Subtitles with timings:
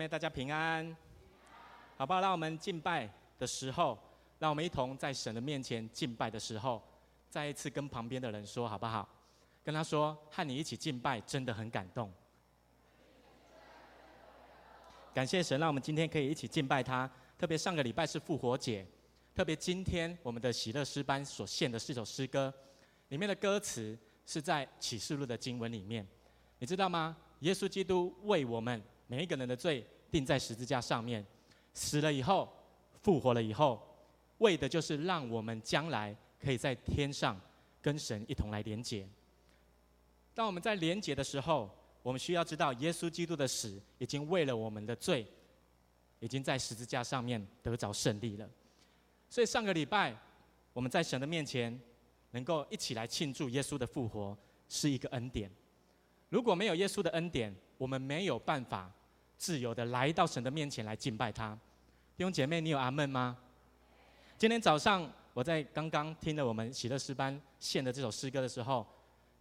[0.00, 0.96] 愿大家平安，
[1.96, 2.20] 好不好？
[2.20, 3.08] 让我们敬拜
[3.38, 3.98] 的时候，
[4.38, 6.82] 让我们一同在神的面前敬拜的时候，
[7.28, 9.08] 再一次跟旁边的人说，好不好？
[9.62, 12.10] 跟他说，和你一起敬拜真的很感动。
[15.12, 17.10] 感谢神，让我们今天可以一起敬拜他。
[17.36, 18.86] 特别上个礼拜是复活节，
[19.34, 22.52] 特别今天我们的喜乐诗班所献的是一首诗歌，
[23.08, 26.06] 里面的歌词是在启示录的经文里面，
[26.58, 27.16] 你知道吗？
[27.40, 28.82] 耶稣基督为我们。
[29.10, 31.26] 每一个人的罪钉在十字架上面，
[31.74, 32.48] 死了以后，
[33.02, 33.84] 复活了以后，
[34.38, 37.38] 为的就是让我们将来可以在天上
[37.82, 39.04] 跟神一同来连结。
[40.32, 41.68] 当我们在连结的时候，
[42.04, 45.26] 我们需要知道，耶稣基督的死已经为了我们的罪，
[46.20, 48.48] 已经在十字架上面得着胜利了。
[49.28, 50.16] 所以上个礼拜
[50.72, 51.76] 我们在神的面前
[52.30, 55.50] 能够一起来庆祝耶稣的复活，是一个恩典。
[56.28, 58.88] 如果没有耶稣的恩典，我们没有办法。
[59.40, 61.58] 自由的来到神的面前来敬拜他，
[62.14, 63.38] 弟兄姐妹，你有阿门吗？
[64.36, 68.86] 今天早上我在刚刚听了我们喜乐诗班献的这首诗歌的时候，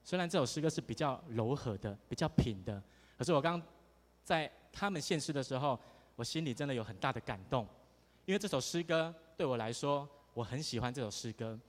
[0.05, 2.81] 虽然这首诗歌是比较柔和的、比较平的，
[3.17, 3.61] 可是我刚
[4.23, 5.77] 在他们献诗的时候，
[6.15, 7.67] 我心里真的有很大的感动，
[8.25, 11.59] 因为这首诗歌对我来说，我很喜欢这首诗歌，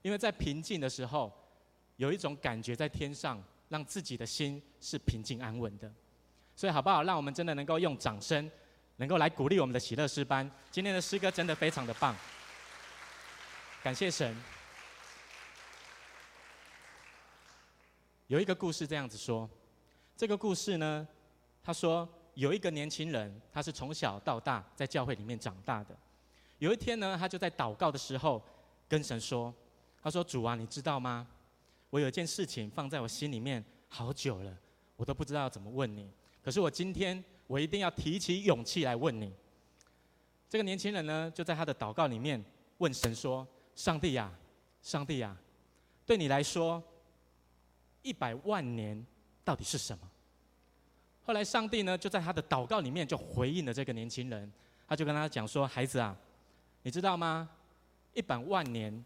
[0.00, 1.30] 因为在平静的时候，
[1.96, 5.92] 有一种感觉在天上，让自己的心是平静安稳的。
[6.56, 7.02] 所以好不好？
[7.02, 8.50] 让我们真的能够用掌声，
[8.96, 10.48] 能够来鼓励我们的喜乐诗班。
[10.70, 12.14] 今天的诗歌真的非常的棒，
[13.82, 14.36] 感谢神。
[18.28, 19.48] 有一个故事这样子说，
[20.16, 21.06] 这个故事呢，
[21.62, 25.94] 他说有一个年轻人，他是从小到大在教会里面长大的。
[26.58, 28.42] 有一天呢，他就在祷告的时候
[28.88, 29.52] 跟神说
[30.02, 31.26] ：“他说主啊，你知道吗？
[31.90, 34.56] 我有一件事情放在我心里面好久了，
[34.96, 36.10] 我都不知道怎么问你。”
[36.44, 39.32] 可是我今天，我一定要提起勇气来问你。
[40.46, 42.44] 这个年轻人呢，就在他的祷告里面
[42.76, 44.30] 问神说：“上帝呀，
[44.82, 45.34] 上帝呀，
[46.04, 46.82] 对你来说，
[48.02, 49.02] 一百万年
[49.42, 50.10] 到底是什么？”
[51.24, 54.52] 后来上帝呢，就在他的祷告里面就回应了这个年轻人，
[54.86, 56.14] 他就跟他讲说：“孩子啊，
[56.82, 57.48] 你知道吗？
[58.12, 59.02] 一百万年，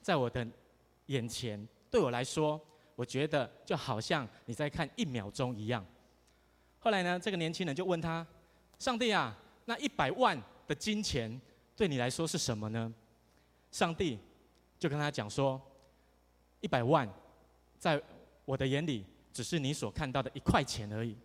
[0.00, 0.46] 在我的
[1.06, 2.60] 眼前，对我来说，
[2.94, 5.84] 我觉得就好像你在看一秒钟一样。”
[6.86, 8.24] 后来呢，这个年轻人就问他
[8.78, 11.28] ：“上帝啊，那一百万的金钱
[11.74, 12.94] 对你来说是什么呢？”
[13.72, 14.16] 上帝
[14.78, 15.60] 就跟他讲说
[16.62, 17.12] ：“一百万，
[17.76, 18.00] 在
[18.44, 21.18] 我的眼里只是你所看到的一块钱而已。”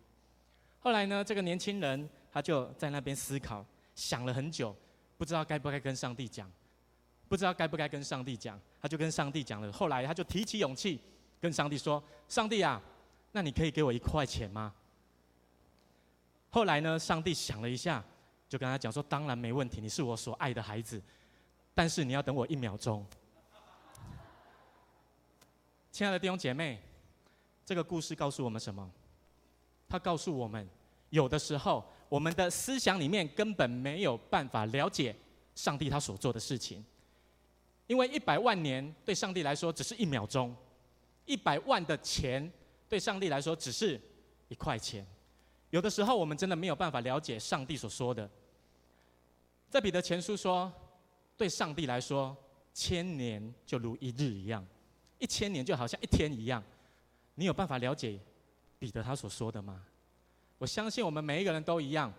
[0.82, 4.74] 后来呢，这个年轻人他就在那边思考，想了很久，
[5.16, 6.50] 不知道该不该跟上帝讲，
[7.28, 9.70] 不知道该不该跟上帝讲，他就跟上帝讲了。
[9.70, 11.00] 后来他就提起勇气
[11.40, 12.82] 跟上帝说：“上帝啊，
[13.30, 14.74] 那你可以给我一块钱吗？”
[16.54, 18.04] 后来呢，上帝想了一下，
[18.46, 21.00] 就跟他讲说：“当然没问题，你是我所爱的孩子，
[21.74, 23.04] 但是你要等我一秒钟。”
[25.90, 26.78] 亲爱的弟兄姐妹，
[27.64, 28.86] 这个故事告诉我们什么？
[29.88, 30.68] 他告诉我们，
[31.08, 35.16] 有的时候我们的思想里面根本没有办法了解
[35.54, 36.84] 上帝他所做的事情，
[37.86, 40.54] 因为一百万年对上帝来说只是一秒钟，
[41.24, 42.52] 一百万的钱
[42.90, 43.98] 对上帝来说只是
[44.48, 45.06] 一块钱。
[45.72, 48.28] 有的时候，我们真的没有办法了解上帝所说的。
[49.70, 50.70] 在彼得前书说，
[51.34, 52.36] 对上帝来说，
[52.74, 54.62] 千年就如一日一样，
[55.18, 56.62] 一千年就好像一天一样。
[57.36, 58.20] 你有办法了解
[58.78, 59.82] 彼得他所说的吗？
[60.58, 62.12] 我相信我们每一个人都一样，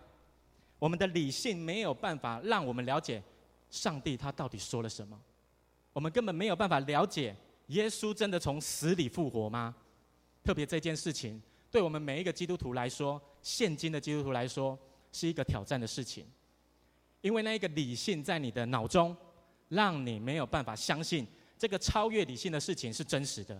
[0.80, 3.22] 我们的理性没有办法让我们了解
[3.70, 5.16] 上帝他到底说了什么。
[5.92, 7.36] 我们根本没有办法了解
[7.68, 9.72] 耶稣真的从死里复活吗？
[10.42, 11.40] 特别这件事情。
[11.70, 14.76] 对我们每一个基督徒来说，现今的基督徒来说，
[15.12, 16.26] 是一个挑战的事情，
[17.20, 19.14] 因为那一个理性在你的脑中，
[19.68, 21.26] 让你没有办法相信
[21.58, 23.54] 这个超越理性的事情是真实的。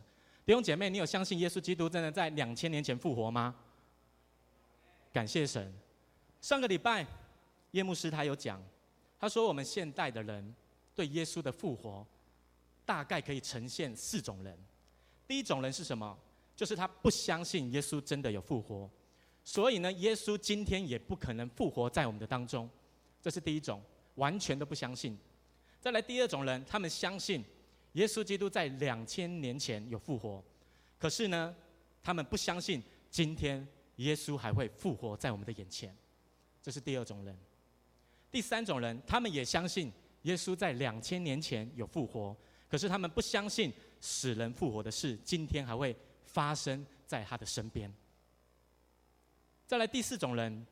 [0.46, 3.54] 弟兄姐妹，你有相信耶稣基督真的在两千年前复活吗？
[5.12, 5.72] 感谢神。
[6.40, 7.06] 上个礼拜，
[7.72, 8.62] 叶牧师他有讲，
[9.20, 10.54] 他说我们现代的人
[10.94, 12.06] 对耶稣的复活，
[12.86, 14.58] 大概可以呈现四种人。
[15.28, 16.18] 第一种人是什么？
[16.56, 18.88] 就是他不相信耶稣真的有复活，
[19.44, 22.68] 所以呢，耶稣今天也不可能复活在我们的当中，
[23.20, 23.82] 这是第一种，
[24.14, 25.16] 完全都不相信。
[25.80, 27.44] 再来第二种人，他们相信
[27.92, 30.42] 耶稣基督在两千年前有复活，
[30.98, 31.54] 可是呢，
[32.02, 35.94] 他们不相信今天耶稣还会复活在我们的眼前，
[36.62, 37.36] 这是第二种人。
[38.32, 39.92] 第三种人，他们也相信
[40.22, 42.36] 耶稣在两千年前有复活，
[42.68, 45.94] 可是他们不相信死人复活的事，今天还会。
[46.34, 47.88] 发生在他的身边。
[49.66, 50.66] 再来第四种人，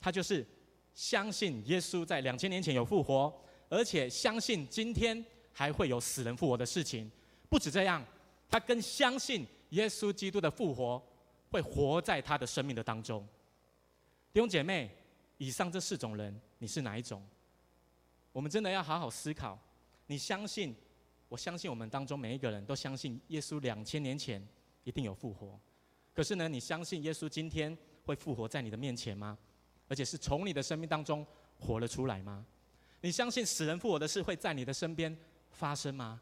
[0.00, 0.46] 他就是
[0.94, 3.32] 相信耶稣在两千年前有复活，
[3.68, 7.10] 而且相信今天还会有死人复活的事情。
[7.48, 8.04] 不止这样，
[8.48, 11.02] 他更相信耶稣基督的复活
[11.50, 13.26] 会活在他的生命的当中。
[14.32, 14.90] 弟兄姐妹，
[15.38, 17.22] 以上这四种人，你是哪一种？
[18.32, 19.58] 我们真的要好好思考。
[20.06, 20.74] 你相信？
[21.28, 24.46] 我相信我们当中每一个人都相信耶稣两千年前
[24.84, 25.58] 一定有复活。
[26.14, 29.36] 可是呢，你相信耶稣今天会复活在你的面前吗？
[29.88, 31.26] 而且是从你的生命当中
[31.58, 32.44] 活了出来吗？
[33.00, 35.16] 你相信死人复活的事会在你的身边
[35.50, 36.20] 发生吗？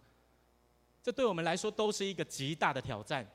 [1.03, 3.27] 这对我们来说都是一个极大的挑战，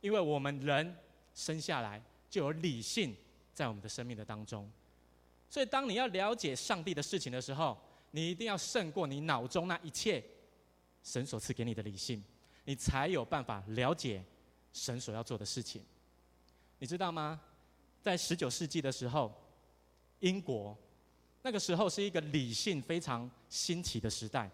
[0.00, 0.96] 因为我们人
[1.34, 3.16] 生下来就有理性
[3.54, 4.70] 在我们的生命的当中。
[5.48, 7.78] 所以，当你要了解上帝的事情的时候，
[8.10, 10.22] 你一定要胜过你脑中那一切。
[11.02, 12.22] 神所赐给你的理性，
[12.64, 14.22] 你才有办法了解
[14.72, 15.82] 神所要做的事情。
[16.78, 17.40] 你知道吗？
[18.02, 19.32] 在十九世纪的时候，
[20.20, 20.76] 英国
[21.42, 24.50] 那个时候是一个理性非常新奇的时代。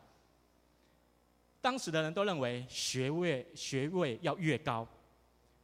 [1.60, 4.86] 当时的人都认为学位学位要越高，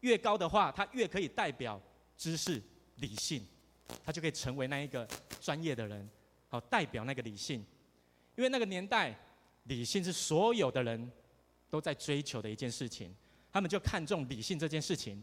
[0.00, 1.80] 越高的话，他越可以代表
[2.16, 2.62] 知识
[2.96, 3.46] 理性，
[4.04, 5.06] 他就可以成为那一个
[5.40, 6.08] 专业的人，
[6.48, 7.64] 好代表那个理性。
[8.36, 9.16] 因为那个年代。
[9.64, 11.12] 理性是所有的人
[11.68, 13.14] 都在追求的一件事情，
[13.52, 15.22] 他们就看重理性这件事情，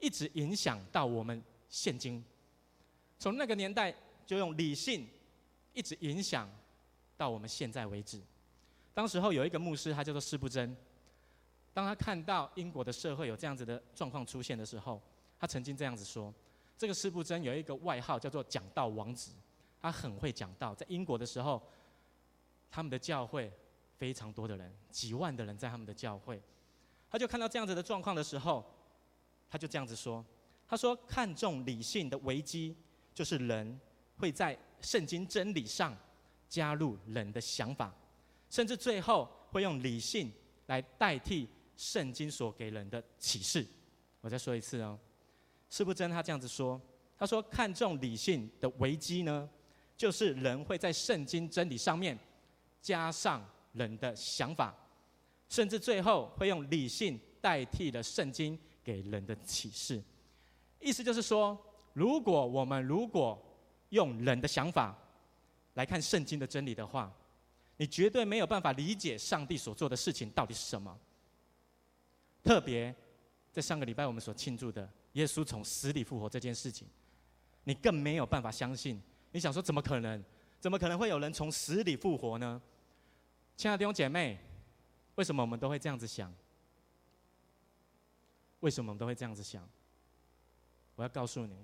[0.00, 1.40] 一直影响到我们
[1.76, 2.24] 现今。
[3.18, 3.92] 从那个年代
[4.24, 5.08] 就用理性
[5.72, 6.48] 一直影响
[7.16, 8.22] 到我们现在为止。
[8.92, 10.76] 当时候有一个牧师，他叫做施布真，
[11.72, 15.02] 当他看到英国的社会有这样子的状况出现的时候，
[15.40, 16.32] 他曾经这样子说：
[16.78, 19.32] 这个施布真有一个外号叫做讲道王子，
[19.82, 20.72] 他很会讲道。
[20.74, 21.60] 在英国的时候，
[22.70, 23.52] 他们的教会。
[23.96, 26.42] 非常多的人，几万的人在他们的教会，
[27.08, 28.62] 他就看到这样子的状况的时候，
[29.48, 30.22] 他就这样子说
[30.66, 32.76] ：“他说，看重理性的危机，
[33.14, 33.80] 就是人
[34.16, 35.96] 会在圣经真理上
[36.48, 37.94] 加入人的想法，
[38.50, 40.32] 甚至最后会用理性
[40.66, 43.66] 来代替圣经所给人的启示。”
[44.20, 44.98] 我再说一次哦，
[45.68, 46.80] 司布真他这样子说
[47.18, 49.48] ：“他说，看重理性的危机呢，
[49.96, 52.18] 就是人会在圣经真理上面
[52.80, 53.44] 加上。”
[53.74, 54.72] 人的想法，
[55.48, 60.00] 甚至最后会用理性代替了圣经给人的启示。
[60.84, 61.58] 意思就是说，
[61.94, 63.42] 如果我们如果
[63.88, 64.96] 用人的想法
[65.74, 67.10] 来看圣经的真理的话，
[67.78, 70.96] 你绝对没有办法理解上帝所做的事情到底是什么。
[72.42, 72.94] 特别
[73.50, 76.86] 在上个礼拜我们所庆祝的耶稣从死里复活这件事情，
[77.64, 79.00] 你更没有办法相信。
[79.32, 80.22] 你想说，怎么可能？
[80.60, 82.60] 怎么可能会有人从死里复活呢？
[83.56, 84.38] 亲爱的弟兄姐妹，
[85.14, 86.32] 为什么我们都会这样子想？
[88.60, 89.66] 为什么我们都会这样子想？
[90.96, 91.54] 我要告诉你，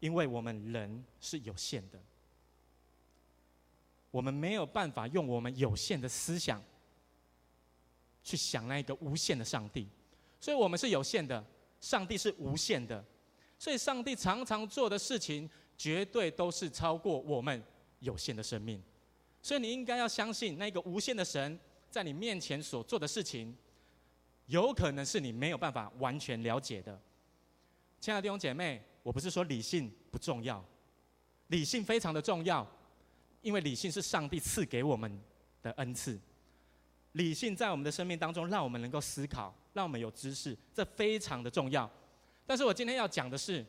[0.00, 1.98] 因为我们人是有限的，
[4.10, 6.62] 我们没有办法用我们有限的思想
[8.22, 9.88] 去想那一个无限的上帝，
[10.40, 11.44] 所以我们是有限的，
[11.80, 13.04] 上帝是无限的，
[13.58, 17.62] 所以上帝常常做的事情，绝对都是超过我们
[18.00, 18.82] 有限的生命。
[19.42, 21.58] 所以你应该要相信那个无限的神
[21.90, 23.54] 在你面前所做的事情，
[24.46, 26.98] 有可能是你没有办法完全了解的。
[28.04, 30.62] 亲爱的弟兄姐妹，我不是说理性不重要，
[31.46, 32.70] 理性非常的重要，
[33.40, 35.18] 因为理性是上帝赐给我们
[35.62, 36.20] 的恩赐。
[37.12, 41.90] 理性在我们的生命当中，让我们能够思考，让我们有知识，这非常的重要。
[42.44, 43.64] 但是我今天要讲的是，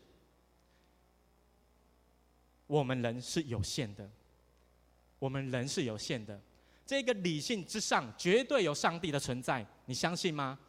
[2.68, 4.12] 我们人是有限的。
[5.18, 6.38] 我们人是有限的，
[6.86, 10.60] 这个理性之上绝对有上帝的存在，你相信吗？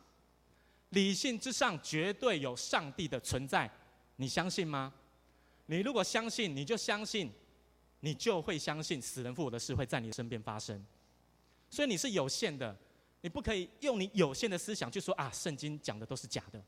[0.90, 3.70] 理性之上绝对有上帝的存在，
[4.16, 4.92] 你相信吗？
[5.66, 7.30] 你如果相信，你就相信，
[8.00, 10.84] 你就会相信死人复活的事会在你身边发生。
[11.68, 12.74] 所以你是有限的，
[13.20, 16.62] 你不可以用你有限的思想去说啊，圣经讲的都是假的，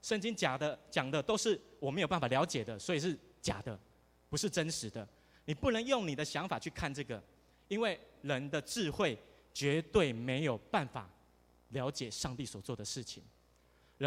[0.00, 3.78] 圣经假的讲的都是我没有办法了解的，所以是假的，
[4.30, 5.06] 不是真实的。
[5.44, 7.22] 你不能用你的想法去看这个，
[7.68, 9.18] 因为人的智慧
[9.52, 11.10] 绝对没有办法
[11.68, 13.22] 了解上帝所做的事情。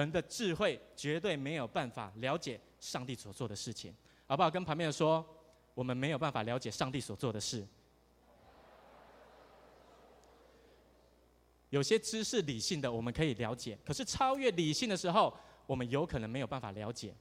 [0.04, 3.94] 人的智慧绝对没有办法了解上帝所做的事情，
[4.28, 4.52] 好不好？
[4.52, 5.26] 跟旁边的说，
[5.74, 7.66] 我们没有办法了解上帝所做的事。
[11.70, 15.34] 有些知识理性的我们可以了解，可是超越理性的时候，
[15.66, 17.14] 我们有可能没有办法了解。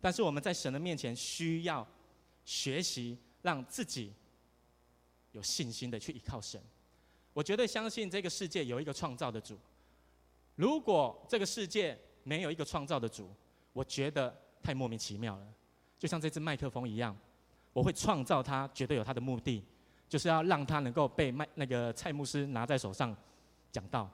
[0.00, 1.86] 但是我们在神的面前需要
[2.44, 3.18] 学习。
[3.42, 4.12] 让自己
[5.30, 6.60] 有信心的去依靠神，
[7.32, 9.56] 我绝对相信这个世界有一个创造的主。
[10.56, 13.30] 如果这个世界没有一个创造的主，
[13.72, 15.46] 我觉得太莫名其妙了。
[15.98, 17.16] 就像这支麦克风一样，
[17.72, 19.62] 我会创造它，绝对有它的目的，
[20.08, 23.16] 就是要让它能够被麦那个蔡牧师拿在手上
[23.70, 24.10] 讲道。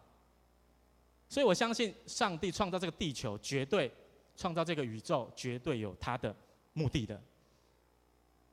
[1.29, 3.91] 所以我相信上帝创造这个地球，绝对
[4.37, 6.35] 创造这个宇宙，绝对有他的
[6.75, 7.21] 目的的。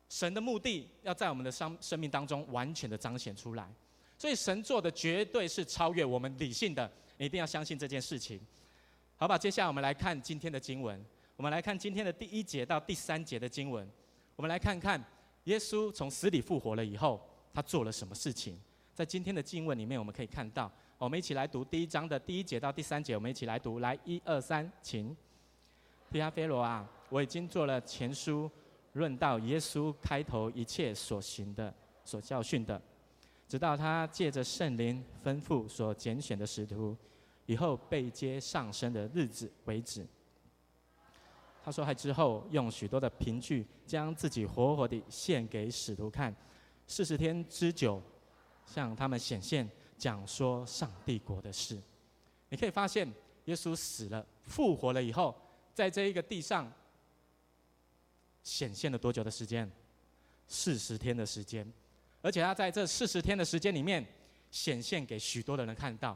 [0.08, 3.72] 神的目的要在我们的生生命当中完全的彰显出来，
[4.18, 8.40] 所以神做的绝对是超越我们理性的，你一定要相信这件事情。
[9.18, 13.86] 好吧，接下来我们来看今天的经文，我们来看今天的第一节到第三节的经文。
[14.38, 15.04] 我们来看看
[15.44, 17.20] 耶稣从死里复活了以后，
[17.54, 18.58] 他做了什么事情。
[18.96, 23.16] 在今天的经文里面，我们可以看到，我们一起来读第一章的第一节到第三节。
[23.16, 25.14] 我们一起来读，来，一二三，请。
[26.10, 28.50] 提阿非罗啊，我已经做了前书，
[28.94, 31.74] 论到耶稣开头一切所行的、
[32.06, 32.82] 所教训的，
[33.48, 36.98] 直到他借着圣灵吩咐所拣选的使徒，
[37.50, 40.06] 以后被接上升的日子为止。
[41.64, 46.32] 他说：“还之后，用许多的凭据，将自己活活地献给使徒看，
[46.86, 48.00] 四十天之久，
[48.68, 51.82] 向他们显现，讲说上帝国的事。
[52.50, 53.12] 你可以发现，
[53.46, 55.36] 耶稣死了，复活了以后，
[55.74, 56.72] 在这一个地上
[58.44, 59.68] 显现了多久的时间？
[60.48, 61.68] 四十天的时间，
[62.22, 64.06] 而且他在这四十天的时间里面，
[64.52, 66.16] 显现给许多的人看到。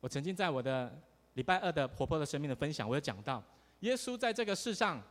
[0.00, 1.00] 我曾经在我的
[1.34, 3.42] 礼拜二的活泼的生命的分享，我有讲到。”
[3.80, 5.02] 耶稣在这个世上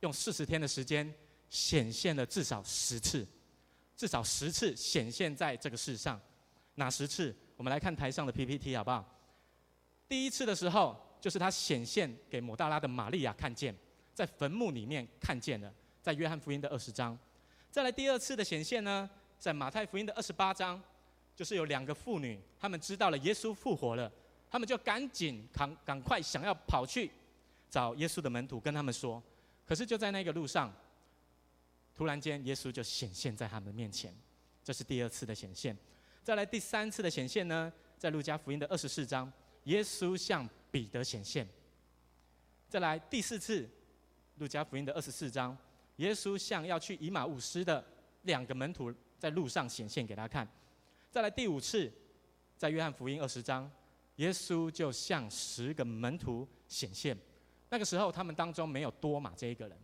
[0.00, 1.12] 用四十天的时间
[1.50, 3.26] 显现了至少十次，
[3.94, 6.20] 至少十次显现在这个世上。
[6.76, 7.34] 哪十次？
[7.56, 9.04] 我们来看台上的 PPT 好不好？
[10.08, 13.74] 第一次的时候，就是他显现给抹大拉的玛利亚看见，
[14.14, 17.18] 在坟墓里面看见了，在约翰福音的二十章。
[17.70, 20.82] 再来第二次的显现呢，在马太福音的二十八章，
[21.34, 24.10] 就是有两个妇女，她们知道了耶稣复活了，
[24.50, 27.10] 他们就赶紧赶赶快想要跑去。
[27.68, 29.22] 找耶稣的门徒跟他们说，
[29.66, 30.72] 可是就在那个路上，
[31.94, 34.14] 突然间耶稣就显现在他们面前，
[34.62, 35.76] 这是第二次的显现。
[36.22, 39.30] 再来第三次的显现呢，在路加福音的二十四章，
[39.64, 41.46] 耶稣向彼得显现。
[42.68, 43.68] 再来第四次，
[44.36, 45.54] 路加福音的二十四章，
[45.96, 47.84] 耶稣向要去以马忤斯的
[48.22, 50.48] 两个门徒在路上显现给他看。
[51.10, 51.92] 再来第五次，
[52.56, 53.70] 在约翰福音二十章，
[54.16, 57.16] 耶稣就向十个门徒显现。
[57.68, 59.78] 那个时候，他们当中没有多马这一个人。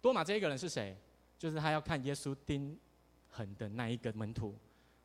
[0.00, 0.96] 多马这一个人是谁？
[1.38, 2.78] 就是他要看耶稣钉
[3.28, 4.56] 痕的那一个门徒。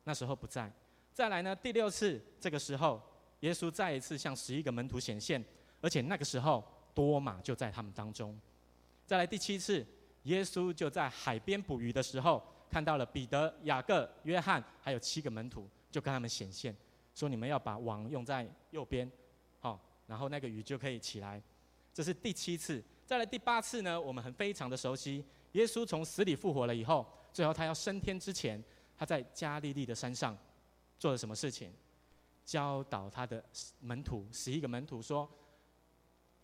[0.04, 0.72] 那时候不在。
[1.12, 3.00] 再来呢，第六次，这个时候，
[3.40, 5.42] 耶稣再一次向十一个门徒显现，
[5.80, 8.38] 而且那个时候多马就在他们当中。
[9.06, 9.86] 再来第七次，
[10.24, 16.74] 耶稣就在海边捕鱼的时候，看到了彼得、雅各、约翰，还有七个门徒，就跟他们显现，
[17.14, 19.10] 说：“你们要把网用在右边，
[19.60, 21.42] 好，然后那个鱼就可以起来。”
[21.92, 24.00] 这是第七次，再来第八次呢？
[24.00, 28.62] 我们很非常的熟悉，耶稣从死里复活了以后，最后他要升天之前，
[28.96, 30.36] 他在加利利的山上
[30.98, 31.70] 做了什么事情？
[32.44, 33.44] 教导他的
[33.80, 35.30] 门徒，十一个门徒说：“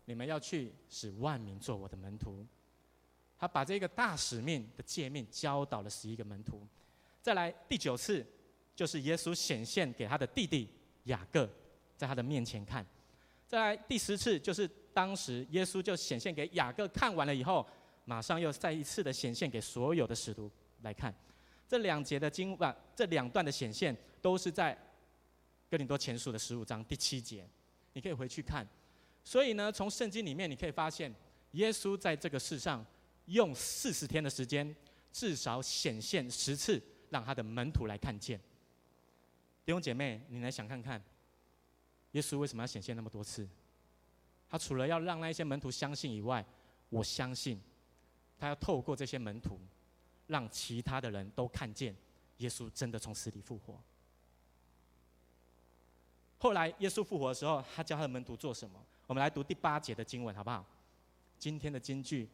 [0.04, 2.46] 你们要去使万民做我的门徒。”
[3.36, 6.66] 他把这个大使命的诫命教导了十一个门徒。
[7.22, 8.26] 再来第九次，
[8.78, 10.68] 就是耶稣显现给他的弟弟
[11.04, 11.50] 雅各，
[11.96, 12.86] 在他的面前看。
[13.48, 14.70] 再来第十次，就是。
[14.94, 17.64] 当时耶稣就显现给雅各看完了以后，
[18.04, 20.50] 马上又再一次的显现给所有的使徒
[20.82, 21.14] 来看。
[21.68, 24.76] 这两节的经文，这两段的显现都是在
[25.70, 27.48] 哥林多前书的十五章第七节，
[27.92, 28.66] 你可以回去看。
[29.22, 31.14] 所以呢，从圣经里面你可以发现，
[31.52, 32.84] 耶稣在这个世上
[33.26, 34.74] 用四十天的时间，
[35.12, 38.40] 至少显现十次，让他的门徒来看见。
[39.68, 40.98] 弟兄姐妹，你来想看看，
[42.12, 43.46] 耶稣为什么要显现那么多次？
[44.48, 46.42] 他除了要让那些门徒相信以外，
[46.88, 47.60] 我相信，
[48.38, 49.60] 他要透过这些门徒，
[50.26, 51.94] 让其他的人都看见
[52.38, 53.78] 耶稣真的从死里复活。
[56.38, 58.82] 后来耶稣复活的时候，他教他的门徒做什么？
[59.06, 60.64] 我们来读第八节的经文，好不好？
[61.38, 62.24] 今天的金句，《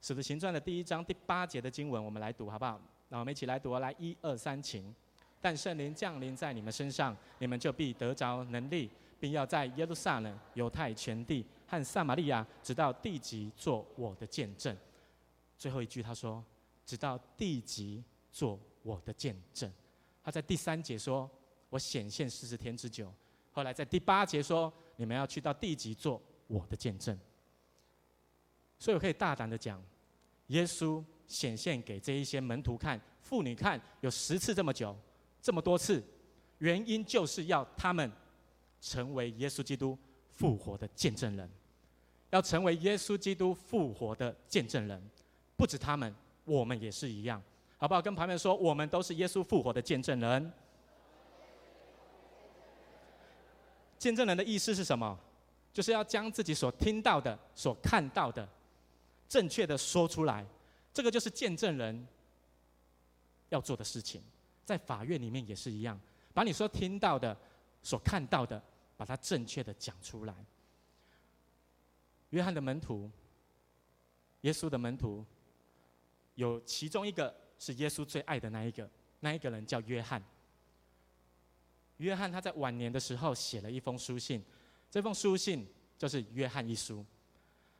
[0.00, 2.80] 使徒行传》的第一章第八节的经文，我们来读，好不好？
[3.08, 4.94] 那我们一起来读，来一二三，请。
[5.40, 8.90] 但圣灵降临在你们身上，你们就必得着能力。
[9.20, 14.76] 并要在耶路撒冷、犹太全地和撒玛利亚，直到地极，做我的见证。
[15.56, 16.40] 最后一句他说
[16.86, 19.68] ：“直到地极，做我的见证。”
[20.22, 21.28] 他在第三节说
[21.68, 23.12] ：“我显现四十天之久。”
[23.50, 27.18] 后来在第八节说：“你们要去到地极，做我的见证。”
[28.78, 29.82] 所以我可以大胆的讲，
[30.46, 34.96] 耶稣显现给这一些门徒看、妇女看，有十次这么久，
[35.42, 36.02] 这么多次，
[36.58, 38.10] 原因就是要他们。
[38.80, 39.98] 成为耶稣基督
[40.30, 41.50] 复活的见证人，
[42.30, 45.02] 要成为耶稣基督复活的见证人，
[45.56, 46.14] 不止他们，
[46.44, 47.42] 我们也是一样，
[47.76, 48.00] 好不好？
[48.00, 50.52] 跟旁边说，我们都是耶稣复活的见证人。
[53.98, 55.18] 见证人的意思是什么？
[55.72, 58.48] 就是要将自己所听到的、所看到的，
[59.28, 60.46] 正确的说出来。
[60.94, 62.06] 这个就是见证人
[63.48, 64.22] 要做的事情。
[64.68, 65.98] 在法院里面也是一样，
[66.34, 67.34] 把你所听到的、
[67.82, 68.62] 所看到的，
[68.98, 70.34] 把它正确的讲出来。
[72.28, 73.10] 约翰的门徒，
[74.42, 75.24] 耶稣的门徒，
[76.34, 78.86] 有其中一个是耶稣最爱的那一个，
[79.20, 80.22] 那一个人叫约翰。
[81.96, 84.44] 约翰他在晚年的时候写了一封书信，
[84.90, 87.00] 这封书信就是《约翰一书》。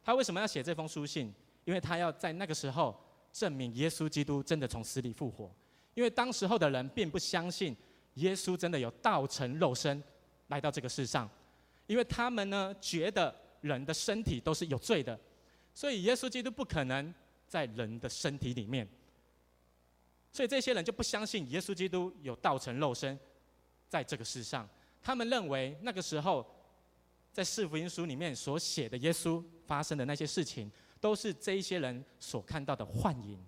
[0.03, 1.35] 他为什么要写这封书信？
[1.67, 2.99] 因为他要在那个时候
[3.31, 5.55] 证明耶稣基督真的从死里复活。
[5.99, 7.77] 因为当时候的人并不相信
[8.15, 10.01] 耶稣真的有道成肉身
[10.47, 11.29] 来到这个世上，
[11.89, 15.19] 因为他们呢觉得人的身体都是有罪的，
[15.75, 17.13] 所以耶稣基督不可能
[17.49, 18.89] 在人的身体里面，
[20.31, 23.19] 所以这些人就不相信耶稣基督有道成肉身
[23.89, 24.69] 在这个世上。
[25.03, 26.47] 他们认为那个时候
[27.33, 33.45] 在四福音书里面所写的耶稣发生的那些事情，都是这一些人所看到的幻影，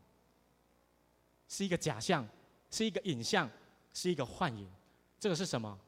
[1.47, 2.29] 是一个假象，
[2.71, 3.51] 是一个影像，
[3.93, 4.71] 是一个幻影。
[5.19, 5.79] 这个是什么？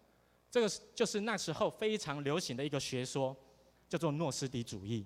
[0.50, 3.36] 这个就是那时候非常流行的一个学说。
[3.88, 5.04] 叫做诺斯底主义。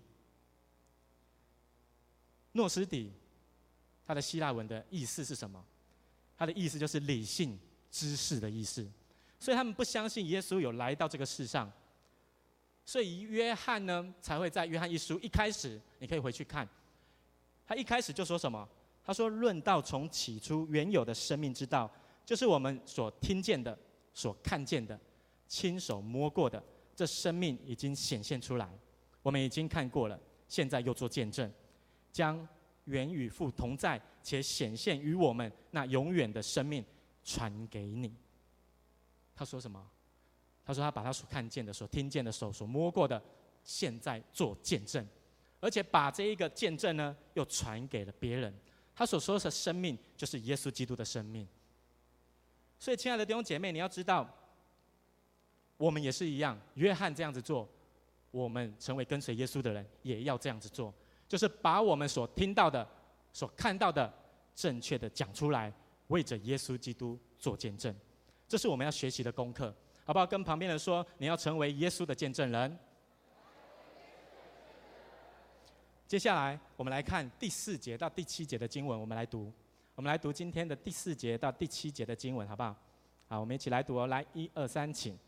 [2.52, 3.12] 诺斯底，
[4.04, 5.60] 它的希腊文的意思是什么？
[6.38, 7.58] 它的意思就是理性、
[7.90, 8.88] 知识的意思。
[9.40, 11.68] 所以他们不相信耶稣有来到这个世上。
[12.84, 16.68] 所以约翰呢，才会在约翰一书一开始，你可以回去看，
[17.66, 18.68] 他一开始就说什么？
[19.06, 21.88] 他说：“论道从起初原有的生命之道，
[22.24, 23.78] 就是我们所听见的、
[24.12, 24.98] 所看见的、
[25.46, 26.60] 亲手摸过的。”
[26.96, 28.68] 这生命已经显现出来，
[29.22, 31.48] 我们已经看过了，现在又做见证，
[32.10, 32.48] 将
[32.86, 36.84] 原与父同在且显现于我们那永远的生命
[37.22, 38.12] 传给你。
[39.34, 39.86] 他说什么？
[40.64, 43.22] 他说他把他所看见的、所听见的、手所摸过的，
[43.62, 45.06] 现在做见证，
[45.60, 48.52] 而且把这一个见证呢，又传给了别人。
[48.96, 51.46] 他所说的生命，就是耶稣基督的生命。
[52.80, 54.28] 所以，亲爱的弟兄姐妹，你要知道。
[55.78, 57.68] 我们也是一样，约翰这样子做，
[58.30, 60.90] 我们成为跟随耶稣的人也要这样子做，
[61.28, 62.88] 就是把我们所听到的、
[63.30, 64.10] 所看到的，
[64.54, 65.70] 正确的讲出来，
[66.06, 67.94] 为着耶稣基督做见证。
[68.48, 69.74] 这是我们要学习的功课，
[70.06, 70.26] 好不好？
[70.26, 72.78] 跟旁边人说，你要成为耶稣的见证人。
[76.06, 79.52] 接下来，我们来看第四节到第七节的经文，我们来读。
[79.96, 82.76] 我们来读今天的第四节到第七节的经文，好不好？
[83.26, 84.06] 好，我们一起来读哦。
[84.06, 85.18] 来，一二三，请。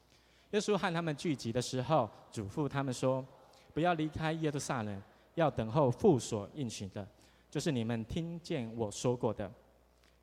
[0.52, 3.26] 耶稣和他们聚集的时候，嘱咐他们说
[3.74, 5.02] ：“不要离开耶路撒冷，
[5.34, 7.04] 要等候父所应许的，
[7.50, 9.50] 就是你们听见我说过的。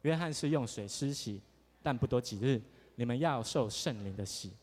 [0.03, 1.41] 约翰是用水施洗，
[1.83, 2.61] 但不多几日，
[2.95, 4.53] 你们要受圣灵的洗。”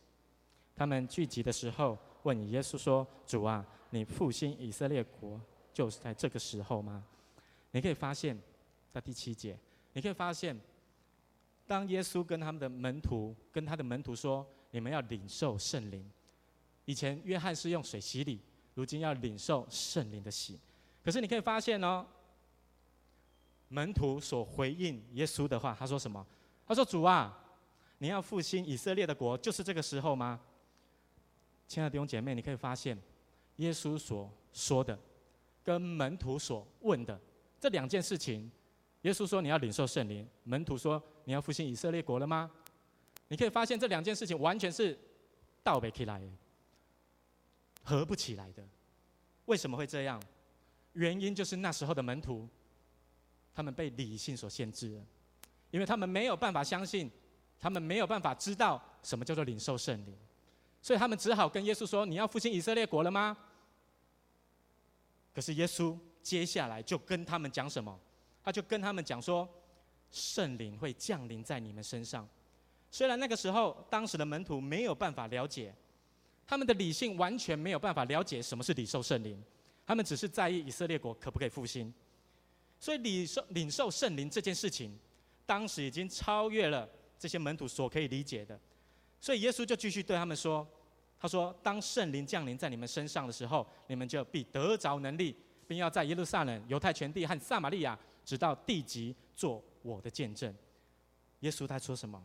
[0.74, 5.38] 他们聚集的时候，问耶稣说：“主啊，你复兴以色列国，
[5.72, 7.04] 就是在这个时候吗？”
[7.72, 8.38] 你可以发现，
[8.92, 9.58] 在第七节，
[9.92, 10.58] 你可以发现，
[11.66, 14.46] 当耶稣跟他们的门徒，跟他的门徒说。
[14.74, 16.02] 你们要领受圣灵。
[16.86, 18.40] 以前约翰是用水洗礼，
[18.72, 20.58] 如今要领受圣灵的洗。
[21.04, 22.06] 可是你可以发现哦，
[23.68, 26.26] 门徒所回应耶稣的话，他说什么？
[26.66, 27.38] 他说：“主啊，
[27.98, 30.40] 你要复兴以色列的国，就是这个时候吗？”
[31.68, 32.96] 亲爱的弟兄姐妹，你可以发现，
[33.56, 34.98] 耶稣所说的，
[35.64, 37.20] 跟门徒所问的
[37.60, 38.50] 这两件事情，
[39.02, 42.50] 耶稣说你要领受圣灵，门徒说你要复兴以色列国了吗？
[43.28, 44.98] 你可以发现这两件事情完全是
[45.62, 46.26] 倒背起来的，
[47.82, 48.62] 合不起来的。
[49.46, 50.22] 为什么会这样？
[50.92, 52.48] 原因就是那时候的门徒，
[53.54, 55.02] 他们被理性所限制了，
[55.70, 57.10] 因为他们没有办法相信，
[57.58, 60.14] 他们没有办法知道什么叫做领受圣灵，
[60.82, 63.36] 所以他们只好跟耶稣说：“你要复兴以色列国了吗？”
[65.34, 67.98] 可是耶稣接下来就跟他们讲什么？
[68.44, 69.48] 他就跟他们讲说
[70.10, 72.28] ：“圣灵会降临在你们身上。”
[72.90, 75.74] 虽然那个时候，当时的门徒没有办法了解，
[76.46, 79.42] 他们的理性完全没有办法了解什么是领受圣灵，
[79.86, 81.92] 他们只是在意以色列国可不可以复兴。
[82.78, 84.98] 所以领受领受圣灵这件事情，
[85.46, 88.58] 当时已经超越了这些门徒所可以理解的。
[89.20, 90.66] 所以耶稣就继续对他们说
[91.22, 95.32] ：“他说，当圣灵降临在你们身上的时候，你们就必得着能力，
[95.68, 100.52] 并要在耶路撒冷、犹太全地和撒玛利亚，直到地极，做我的见证。”
[101.38, 102.20] 耶稣他说什么？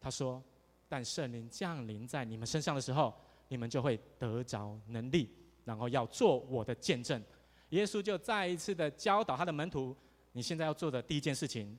[0.00, 0.42] 他说
[0.90, 3.14] ：“但圣灵降临在你们身上的时候，
[3.46, 5.30] 你们就会得着能力，
[5.64, 7.22] 然后要做我的见证。”
[7.70, 9.96] 耶稣就再一次的教导他的门徒，
[10.32, 11.78] 你现在要做的第一件事情，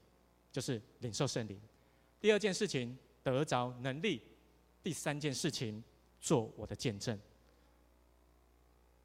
[0.53, 1.57] 就是领受圣灵；
[2.21, 4.21] 第二件事情，得着能力；
[4.83, 5.83] 第三件事情，
[6.19, 7.19] 做我的见证。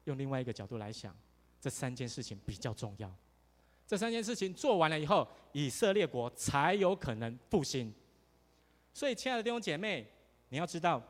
[0.05, 1.15] 用另外一个角度来想，
[1.59, 3.13] 这三件事情比较重要。
[3.87, 7.93] 这三件事情做完了以后，以色列国才有可能复兴。
[8.93, 10.07] 所以，亲爱的弟兄姐妹，
[10.49, 11.01] 你要知道，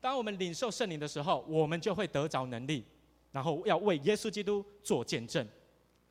[0.00, 2.84] 当我们领受圣灵的时候，我们就会得着能力，
[3.32, 5.46] 然后要为耶稣基督做见证。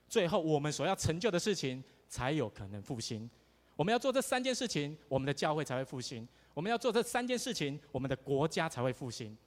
[0.10, 3.29] 最后，我们所要成就的事情才有可能复兴。
[3.75, 6.25] 我们要做这三件事情，我们的教会才会复兴；
[6.56, 9.38] 我们要做这三件事情，我们的国家才会复兴。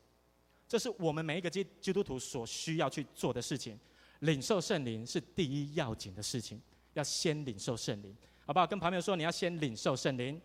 [0.68, 3.76] 这是我们每一个基基督徒所需要去做的事情。
[4.20, 6.60] 领受圣灵是第一要紧的事情，
[6.92, 8.66] 要先领受圣灵，好不好？
[8.66, 10.38] 跟旁边说，你要先领受圣灵。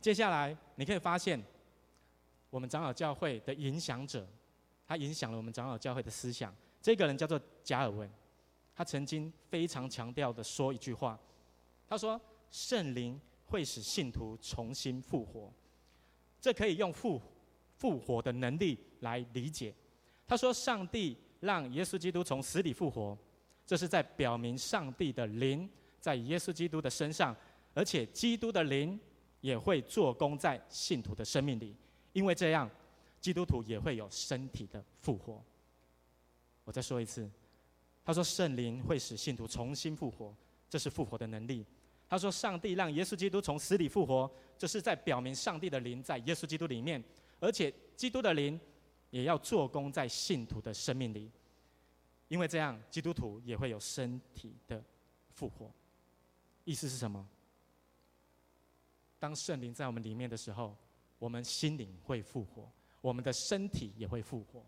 [0.00, 1.42] 接下来，你可以发现，
[2.50, 4.28] 我们长老教会的影响者，
[4.86, 6.54] 他影响了我们长老教会的思想。
[6.82, 8.10] 这个人叫做加尔文，
[8.74, 11.18] 他曾经非常强调的说一句话，
[11.88, 15.52] 他说：“圣灵会使信徒重新复活。”
[16.40, 17.20] 这可以用复
[17.74, 19.74] 复活的能力来理解。
[20.26, 23.18] 他说：“上帝让耶稣基督从死里复活，
[23.66, 25.68] 这是在表明上帝的灵
[26.00, 27.34] 在耶稣基督的身上，
[27.74, 28.98] 而且基督的灵
[29.40, 31.74] 也会做工在信徒的生命里，
[32.12, 32.70] 因为这样，
[33.20, 35.42] 基督徒也会有身体的复活。”
[36.64, 37.28] 我再说一次，
[38.04, 40.34] 他说：“圣灵会使信徒重新复活，
[40.68, 41.66] 这是复活的能力。”
[42.08, 47.02] 他说：“上帝让耶稣基督从死里复活，这是在表明上帝的灵在耶稣基督里面，
[47.38, 48.58] 而且基督的灵
[49.10, 51.30] 也要做工在信徒的生命里，
[52.28, 54.82] 因为这样，基督徒也会有身体的
[55.34, 55.70] 复活。”
[56.64, 57.26] 意思是什么？
[59.18, 60.76] 当圣灵在我们里面的时候，
[61.18, 64.64] 我们心灵会复活，我们的身体也会复活。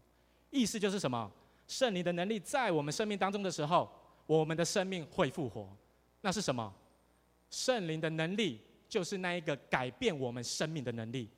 [0.50, 1.30] 意思就是什么？
[1.66, 3.90] 圣灵的能力在我们生命当中的时候，
[4.26, 5.74] 我们的生命会复活。
[6.20, 6.74] 那是什么？
[7.50, 11.28] 圣灵的能力就是那一个改变我们生命的能力。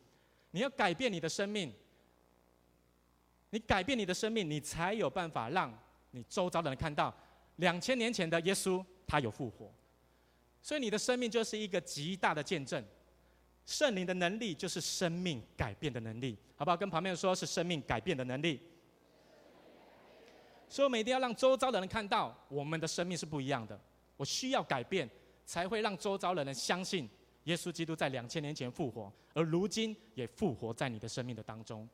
[0.51, 1.73] 你要改变你的生命，
[3.51, 5.77] 你改变你的生命，你才有办法让
[6.11, 7.15] 你周遭的人看到
[7.57, 9.73] 两千年前的耶稣他有复活。
[10.61, 12.85] 所以你的生命就是一个极大的见证。
[13.65, 16.77] 圣灵的能力就是生命改变的能力，好不好？
[16.77, 18.61] 跟旁边说，是生命改变的能力。
[20.69, 23.81] 所以，我们一定要让周遭的人看到，我们的生命是不一样的。
[24.17, 25.09] 我需要改变，
[25.53, 27.07] 才会让周遭的人相信
[27.45, 31.87] 耶稣基督在两千年前复活，而如今也复活在你的生命的当中。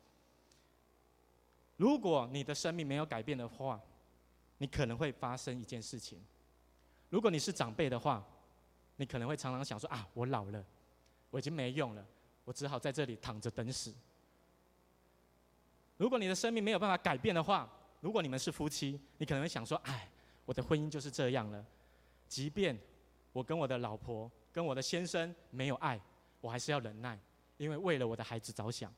[1.77, 3.81] 如果你的生命没有改变的话，
[4.59, 6.25] 你可能会发生一件事情。
[7.11, 8.25] 如果你是长辈的话，
[8.95, 10.65] 你可能会常常想说：啊，我老了，
[11.31, 12.07] 我已经没用了，
[12.45, 13.93] 我只好在这里躺着等死。
[15.97, 17.69] 如果你的生命没有办法改变的话，
[18.01, 20.09] 如果你们是夫妻，你可能会想说：“哎，
[20.45, 21.67] 我的婚姻就是这样了。
[22.29, 22.79] 即便
[23.33, 26.01] 我跟我的老婆、跟我的先生没有爱，
[26.41, 27.19] 我还是要忍耐，
[27.57, 28.93] 因为为了我的孩子着想。”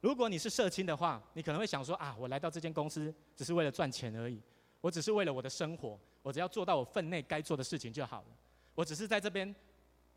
[0.00, 4.40] 如果你是社青的话，你可能会想说：“啊，我来到这间公司只是为了赚钱而已，
[4.80, 8.28] 我只是为了我的生活，我只要做到我分内该做的事情就好了。
[8.74, 9.52] 我只是在这边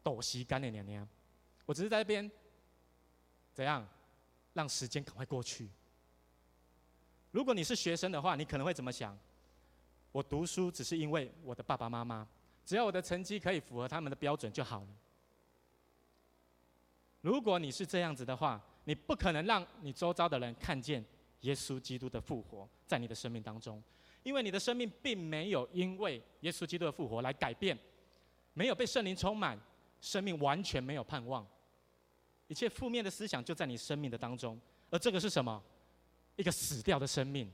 [0.03, 1.07] 抖席干的娘娘，
[1.65, 2.29] 我只是在这边
[3.53, 3.87] 怎样
[4.53, 5.69] 让时间赶快过去。”
[7.31, 9.17] 如果你是学生的话，你可能会怎么想？
[10.11, 12.27] 我读书只是因为我的爸爸妈妈，
[12.69, 14.87] 只要我的成绩可以符合他们的标准就好了。
[17.21, 21.03] 如果你是这样子的话，你不可能让你周遭的人看见
[21.39, 23.81] 耶稣基督的复活在你的生命当中，
[24.21, 27.75] 因为你的生命并没有因为耶稣基督的复活来改变，
[28.53, 29.59] 没有被圣灵充满，
[29.99, 31.43] 生命完全没有盼望，
[32.47, 35.59] 一切负面的思想就在你生命的当中，而这个是什么？
[36.35, 37.51] 一个死掉的生命，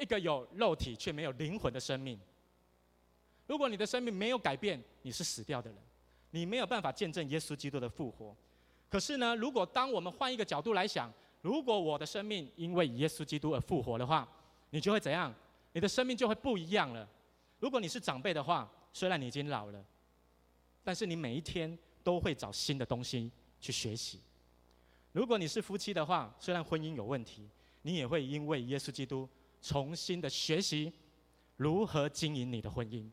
[0.00, 2.18] 一个有肉体却没有灵魂的生命。
[3.48, 5.78] 如果你的生命没有改变，你是死掉的人，
[6.30, 8.36] 你没有办法见证耶稣基督的复活。
[8.88, 14.28] 可是呢，如果当我们换一个角度来想，如果我的生命因为耶稣基督而复活的话，
[14.70, 15.34] 你就会怎样？
[15.72, 17.08] 你的生命就会不一样了。
[17.58, 19.84] 如果你是长辈的话，虽然你已经老了，
[20.84, 24.20] 但是你每一天都会找新的东西去学习。
[25.12, 27.48] 如果你是夫妻的话，虽然婚姻有问题。
[27.82, 29.26] 你也会因为耶稣基督
[29.62, 30.92] 重新的学习
[31.56, 33.08] 如何经营你的婚姻。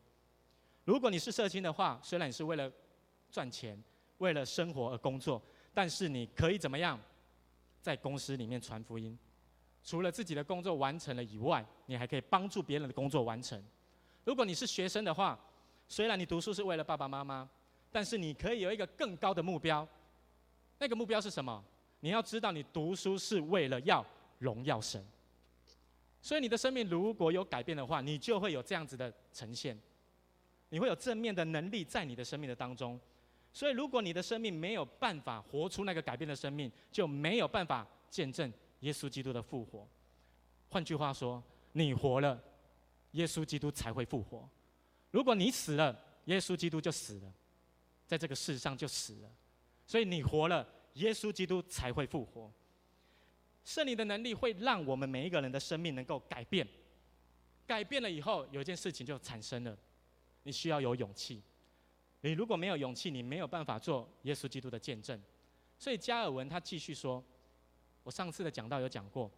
[0.86, 2.72] 如果你是社青的话，虽然你是为了
[3.30, 3.78] 赚钱、
[4.16, 5.42] 为了生活而工作，
[5.74, 6.98] 但是你可以怎么样，
[7.82, 9.18] 在公司里面传福音？
[9.84, 13.62] 除了自己的工作完成了以外，你还可以帮助别人的工作完成。
[14.24, 15.38] 如果你是学生的话，
[15.86, 17.46] 虽然你读书是为了爸爸妈妈，
[17.90, 19.86] 但是你可以有一个更高的目标。
[20.78, 21.62] 那个目标是什么？
[22.00, 24.04] 你要知道，你读书是为了要。
[24.38, 25.02] 荣耀神，
[26.20, 29.74] 所以你的生命如果有改变的话，你就会有这样子的呈现，
[30.68, 32.98] 你会有正面的能力在你的生命的当中。
[33.52, 39.88] 所以，如果你的生命没有办法活出那个改变的生命，就没有办法见证耶稣基督的复活。
[40.68, 42.42] 换句话说，你活了，
[43.12, 44.46] 耶稣基督才会复活；
[45.10, 47.32] 如果你死了，耶稣基督就死了，
[48.06, 49.30] 在这个世上就死了。
[49.86, 52.52] 所以你活了，耶稣基督才会复活。
[53.64, 56.66] 圣灵的能力会让我们每一个人的生命能够改变。
[57.66, 59.76] 改变了以后，有一件事情就产生了，
[60.46, 61.42] 你需要有勇气。
[62.20, 65.20] 你如果没有勇气，你没有办法做耶稣基督的见证。
[65.76, 67.22] 所以加尔文他继续说，
[68.04, 69.28] 我上次的讲道有讲过，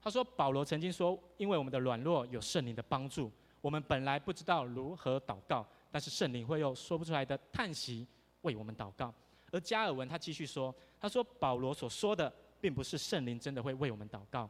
[0.00, 3.30] 他说保罗曾经说，因为我们的软弱有圣灵的帮助，
[3.60, 8.06] 我们本来不知道如何祷告，但是圣灵会用说不出来的叹息
[8.42, 9.12] 为我们祷告。
[9.50, 14.48] 而加尔文他继续说，他说保罗所说的，并不是圣灵真的会为我们祷告，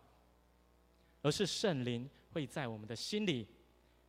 [1.22, 3.46] 而是圣灵会在我们的心里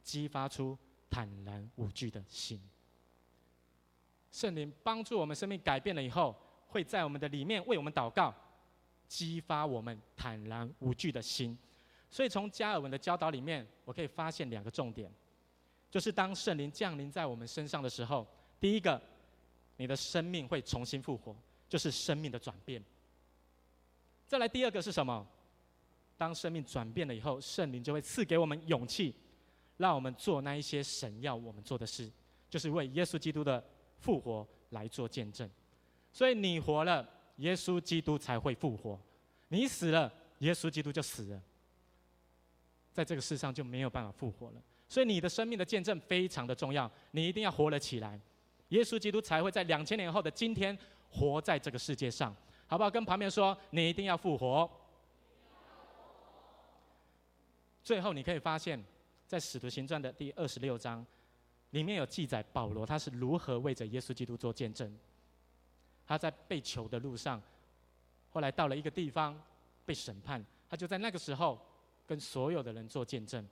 [0.04, 0.78] 激发出
[1.10, 2.62] 坦然无惧的心。
[4.32, 6.36] 圣灵帮助我们生命改变了以后，
[6.68, 8.34] 会在我们的里面为我们祷告，
[9.08, 11.58] 激发我们坦然无惧的心。
[12.10, 15.12] 所以从加尔文的教导里面，我可以发现两个重点，
[15.90, 18.26] 就是当圣灵降临在我们身上的时候，
[18.60, 19.02] 第一个，
[19.78, 21.36] 你的生命会重新复活，
[21.68, 22.84] 就是生命的转变。
[24.26, 25.26] 再来第二个是什么？
[26.18, 29.14] 当生命转变了以后，圣灵就会赐给我们勇气，
[29.78, 32.12] 让我们做那一些神要我们做的事，
[32.50, 33.64] 就是为耶稣基督的。
[34.00, 35.50] 复活来做见证，
[36.14, 37.04] 所以你活了，
[37.38, 38.96] 耶稣基督才会复活；
[39.48, 41.42] 你死了，耶稣基督就死了，
[42.94, 44.62] 在这个世上就没有办法复活了。
[44.88, 48.22] 所以你的生命的见证非常的重要，你一定要活了起来，
[48.70, 50.78] 耶稣基督才会在两千年后的今天
[51.10, 52.36] 活在这个世界上，
[52.68, 52.92] 好不好？
[52.92, 54.70] 跟旁边说，你一定要复活。
[57.82, 58.80] 最后你可以发现，
[59.28, 61.06] 在使徒行传的第二十六章。
[61.72, 64.98] 里面有记载保罗他是如何为着耶稣基督做见证。
[66.06, 67.42] 他在被囚的路上，
[68.30, 69.38] 后来到了一个地方
[69.86, 71.60] 被审判，他就在那个时候
[72.08, 73.46] 跟所有的人做见证。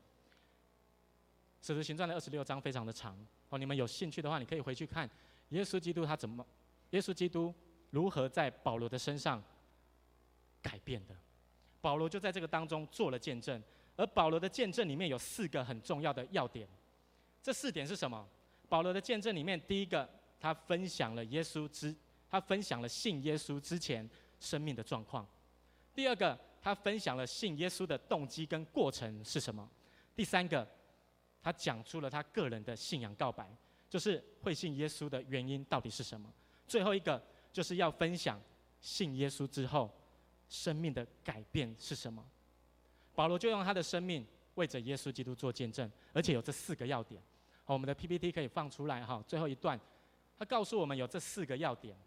[1.61, 3.17] 使徒行传的二十六章非常的长
[3.49, 5.09] 哦，你们有兴趣的话，你可以回去看
[5.49, 6.45] 耶稣基督他怎么，
[6.91, 7.53] 耶稣基督
[7.89, 9.43] 如何在保罗的身上
[10.61, 11.13] 改变的。
[11.81, 13.61] 保罗就在这个当中做了见证，
[13.95, 16.67] 而保罗的见证里面有四个很重要的要点。
[17.41, 18.27] 这四点是什么？
[18.67, 21.95] 保罗的见证里面，第一个，他分享了耶稣之，
[22.29, 25.23] 他分享了信耶稣之前生命的状况；
[25.93, 29.63] 第二个，他分享了信耶稣的动机跟过程是什么；
[30.15, 30.67] 第三个，
[31.41, 33.47] 他讲出了他个人的信仰告白，
[33.87, 36.27] 就是会信耶稣的原因到底是什么；
[36.67, 38.41] 最后一个，就是要分享
[38.81, 39.95] 信耶稣之后
[40.49, 42.27] 生命的改变是什么。
[43.15, 44.25] 保罗就用他的生命
[44.55, 47.21] 为着耶稣基督做见证，而且有这四个要点。
[47.63, 49.23] 好，我们的 PPT 可以放出来哈。
[49.25, 49.79] 最后一段，
[50.37, 51.97] 他告诉我们有这四个要点。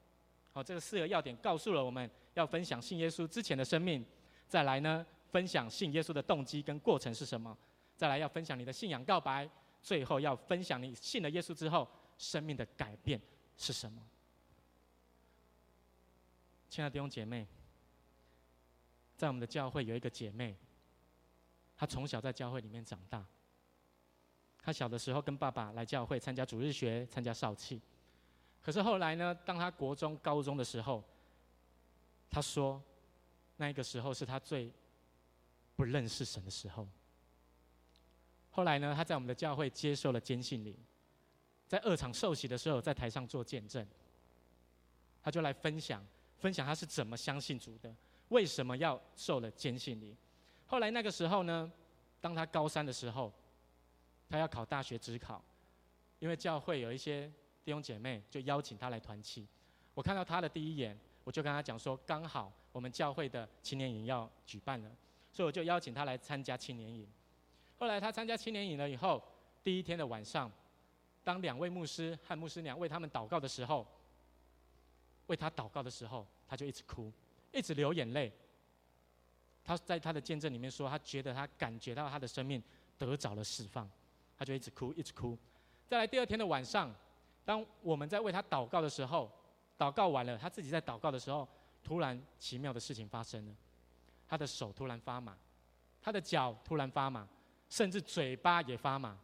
[0.52, 4.04] 好，这个四个要点告诉了我们要分享信耶稣之前的生命，
[4.46, 7.56] 再来呢，分享信耶稣的动机跟过程是什么，
[7.96, 9.48] 再来要分享你的信仰告白，
[9.82, 13.20] 最后要分享你信了耶稣之后生命的改变
[13.56, 14.02] 是什么。
[16.70, 17.46] 亲爱的弟兄姐妹，
[19.16, 20.56] 在我们的教会有一个姐妹，
[21.78, 23.24] 他从小在教会里面长大。
[24.60, 27.80] 他小的时候跟爸爸来教会参加主日学、参加少庆，
[28.60, 31.02] 可是后来呢，当他国中、高中的时候，
[32.28, 32.82] 他说，
[33.56, 34.70] 那个时候是他最
[35.74, 36.86] 不认识神的时候。
[38.50, 40.76] 后来呢，他在我们的教会接受了坚信灵，
[41.66, 43.86] 在二场受洗的时候，在台上做见证，
[45.22, 46.04] 他就来分享，
[46.36, 47.94] 分享他是怎么相信主的，
[48.28, 50.14] 为什么要受了坚信灵。
[50.68, 51.68] 后来那个时候呢，
[52.20, 53.32] 当他高三的时候。
[54.30, 55.42] 他要考大学指考，
[56.18, 57.32] 因为教会有一些
[57.64, 59.48] 弟兄姐妹就邀请他来团契。
[59.94, 64.90] 我看到他的第一眼，我就跟他讲说，刚好我们教会的青年营要举办了，
[65.32, 67.08] 所以我就邀请他来参加青年营。
[67.78, 69.22] 后来他参加青年营了以后，
[69.64, 70.52] 第一天的晚上，
[71.24, 73.86] 当两位牧师和牧师娘为他们祷告的时候，
[75.28, 77.10] 为他祷告的时候，他就一直哭，
[77.50, 78.30] 一直流眼泪。
[79.68, 82.62] 他在他的见证里面说，他觉得他感觉到他的生命
[82.96, 83.86] 得着了释放。
[84.38, 85.36] 他就一直哭，一直哭。
[85.86, 86.90] 再来第二天的晚上，
[87.44, 89.30] 当我们在为他祷告的时候，
[89.76, 91.46] 祷告完了，他自己在祷告的时候，
[91.84, 93.52] 突然奇妙的事情发生了。
[94.26, 95.36] 他的手突然发麻，
[96.00, 97.28] 他的脚突然发麻，
[97.68, 99.18] 甚至嘴巴也发麻。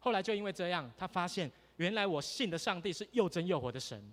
[0.00, 4.12] 后来就因为这样，他发现原来我信的上帝是又真又活的神。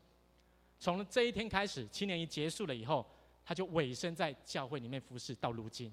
[0.79, 3.03] 从这一天开始，七年一结束了以后，
[3.49, 5.91] 他就委身在教会里面服侍到如今。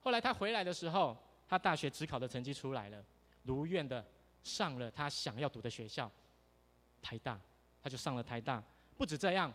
[0.00, 1.14] 后来他回来的时候，
[1.46, 3.04] 他大学只考的成绩出来了，
[3.42, 4.02] 如愿的
[4.42, 6.10] 上了他想要读的学校，
[7.02, 7.38] 台大，
[7.82, 8.64] 他就上了台大。
[8.96, 9.52] 不止这样，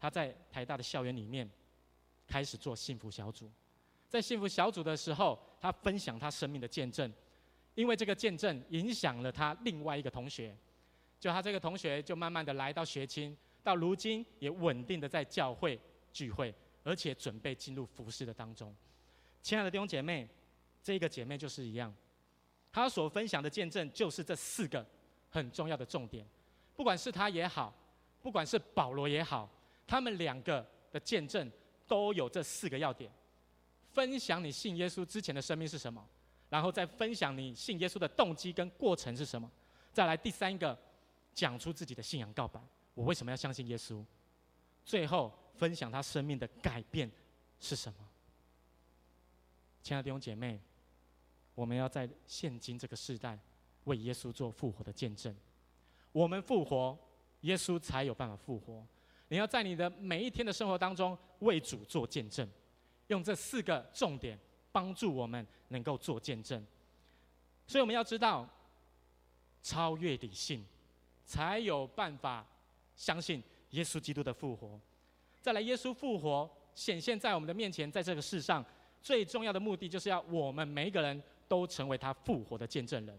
[0.00, 1.48] 他在台大的校园里面
[2.26, 3.48] 开始做幸福小组，
[4.08, 7.08] 在幸福小组的时候，他分享他生命的见证，
[7.76, 10.52] 因为这个见证影响了他另外一个同学，
[11.20, 15.78] 就他这个同学就慢慢的来到学青，到如今也稳定的在教会
[16.12, 18.74] 聚会，而且准备进入服事的当中。
[19.42, 20.28] 亲爱的弟兄姐妹，
[20.82, 21.94] 这个姐妹就是一样，
[22.72, 24.84] 她所分享的见证就是这四个
[25.28, 26.26] 很重要的重点。
[26.74, 27.74] 不管是她也好，
[28.22, 29.48] 不管是保罗也好，
[29.86, 31.50] 他们两个的见证
[31.86, 33.10] 都有这四个要点：
[33.92, 36.06] 分享你信耶稣之前的生命是什么，
[36.48, 39.50] 然后再分享你信耶稣的动机跟过程是什么，
[39.92, 40.78] 再来第三个，
[41.34, 42.60] 讲出自己的信仰告白：
[42.94, 44.04] 我为什么要相信耶稣？
[44.84, 47.10] 最后分享他生命的改变
[47.60, 47.98] 是什么。
[49.82, 50.60] 亲爱的弟兄姐妹，
[51.54, 53.38] 我们要在现今这个时代
[53.84, 55.34] 为耶稣做复活的见证。
[56.12, 56.98] 我们复活，
[57.42, 58.84] 耶稣才有办法复活。
[59.28, 62.48] 你要在你的每一天的生活当中为主做见证，
[63.06, 64.38] 用这四个重点
[64.72, 66.66] 帮助我们能够做见证。
[67.66, 68.48] 所以我们要知道，
[69.62, 70.66] 超越理性，
[71.24, 72.44] 才有办法
[73.00, 74.78] 相信耶稣基督的复活。
[75.40, 78.62] 再来，耶稣复活显现在我们的面前，在这个世上。
[79.02, 83.18] 最重要的目的就是要我们每一个人都成为他复活的见证人。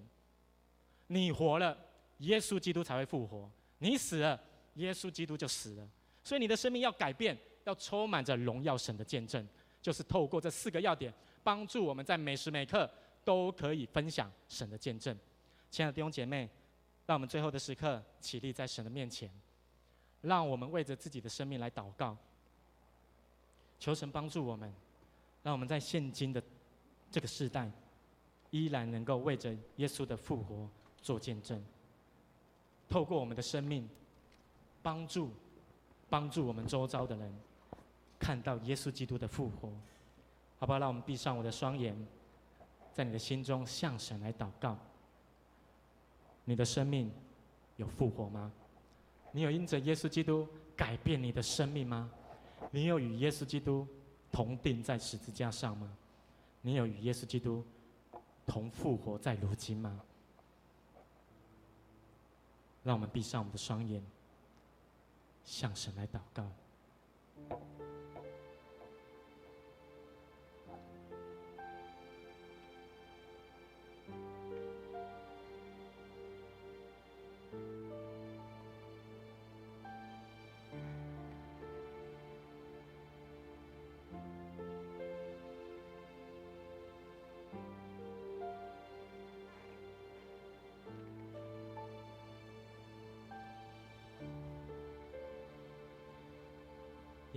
[1.08, 1.76] 你活了，
[2.20, 4.40] 耶稣基督才会复活；你死了，
[4.76, 5.90] 耶稣基督就死了。
[6.24, 9.44] 所以你的生命要改变，要充满着荣耀神的见证，
[9.82, 12.88] 就是透过这四个要点，帮助我们在每时每刻
[13.26, 15.18] 都可以分享神的见证。
[15.72, 16.48] 亲爱的弟兄姐妹，
[17.08, 19.28] 让我们最后的时刻起立在神的面前，
[20.22, 22.16] 让我们为着自己的生命来祷告，
[23.80, 24.72] 求神帮助我们。
[25.44, 26.44] 让我们在现今的
[27.10, 27.68] 这个时代，
[28.52, 30.70] 依然能够为着耶稣的复活
[31.02, 31.60] 做见证，
[32.88, 33.90] 透过我们的生命，
[34.84, 35.32] 帮助
[36.12, 37.36] 帮助我们周遭的人
[38.20, 39.74] 看到耶稣基督的复活，
[40.60, 40.78] 好不好？
[40.78, 41.98] 让我们闭上我的双眼，
[42.94, 44.78] 在你的心中向神来祷告。
[46.46, 47.12] 你的生命
[47.78, 48.52] 有复活吗？
[49.32, 52.10] 你有因着耶稣基督改变你的生命吗？
[52.70, 53.88] 你有与耶稣基督
[54.32, 55.92] 同定在十字架上吗？
[56.62, 57.66] 你有与耶稣基督
[58.46, 60.02] 同复活在如今吗？
[62.84, 64.04] 让我们闭上我们的双眼，
[65.46, 66.52] 向神来祷告。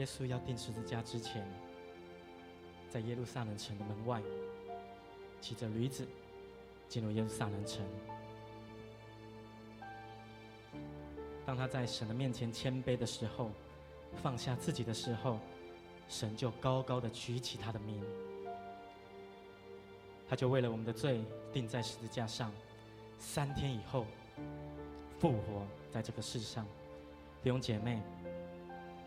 [0.05, 1.43] 耶稣要钉十字架之前，
[2.91, 4.21] 在耶路撒冷城的门外，
[5.41, 6.07] 骑着驴子
[6.91, 7.83] 进入耶路撒冷城。
[11.47, 13.51] 当他在神的面前谦卑的时候，
[14.23, 15.39] 放下自己的时候，
[16.07, 17.99] 神就高高的举起他的名。
[20.29, 22.53] 他就为了我们的罪钉在十字架上，
[23.19, 24.05] 三天以后
[25.19, 26.67] 复活在这个世上。
[27.43, 28.03] 弟兄姐妹。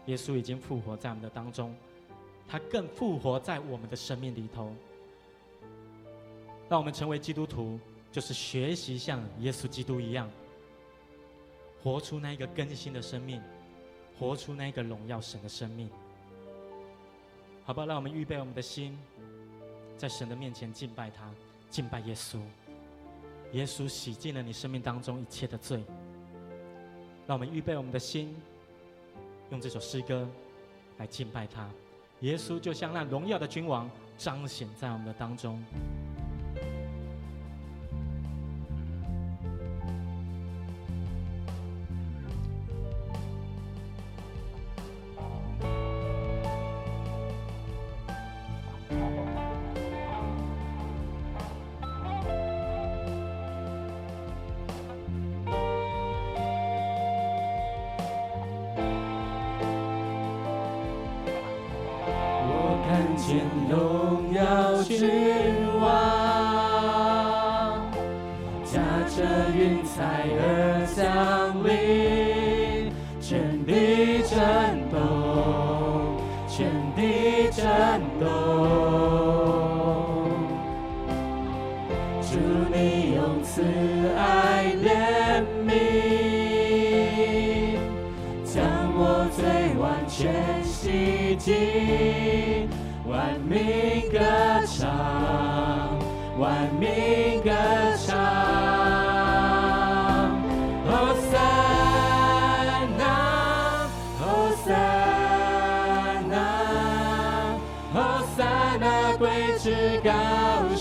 [0.08, 1.74] 耶稣已经复活在我们的当中，
[2.48, 4.74] 他更复活在我们的生命里头。
[6.70, 7.80] 让我们成为基督徒，
[8.12, 10.30] 就是学习像耶稣基督一样，
[11.82, 13.42] 活出那一个更新的生命，
[14.20, 15.90] 活出那一个荣耀神的生命。
[17.64, 18.98] 好吧，让我们预备我们的心，
[19.98, 21.30] 在神的面前敬拜他，
[21.70, 22.40] 敬拜耶稣。
[23.54, 25.84] 耶稣洗净了你生命当中一切的罪。
[27.26, 28.36] 让我们预备我们的心。
[29.50, 30.28] 用这首诗歌
[30.98, 31.70] 来敬拜他，
[32.22, 35.64] 耶稣就像那荣耀的君王，彰显在我们的当中。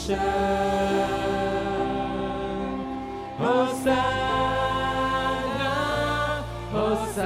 [0.07, 0.16] 身
[3.40, 3.92] 噢三
[5.59, 6.76] 呐噢
[7.12, 7.22] 三